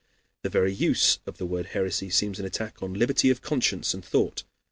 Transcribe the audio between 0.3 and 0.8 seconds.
The very